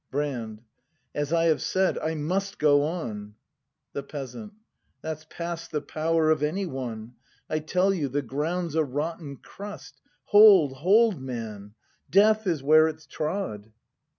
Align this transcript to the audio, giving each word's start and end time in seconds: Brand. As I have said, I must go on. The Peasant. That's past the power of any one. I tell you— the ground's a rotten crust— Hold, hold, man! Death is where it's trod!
Brand. 0.09 0.63
As 1.13 1.31
I 1.31 1.43
have 1.43 1.61
said, 1.61 1.99
I 1.99 2.15
must 2.15 2.57
go 2.57 2.81
on. 2.83 3.35
The 3.93 4.01
Peasant. 4.01 4.53
That's 5.03 5.25
past 5.29 5.69
the 5.69 5.79
power 5.79 6.31
of 6.31 6.41
any 6.41 6.65
one. 6.65 7.13
I 7.47 7.59
tell 7.59 7.93
you— 7.93 8.09
the 8.09 8.23
ground's 8.23 8.73
a 8.73 8.83
rotten 8.83 9.37
crust— 9.37 10.01
Hold, 10.31 10.77
hold, 10.77 11.21
man! 11.21 11.75
Death 12.09 12.47
is 12.47 12.63
where 12.63 12.87
it's 12.87 13.05
trod! 13.05 13.71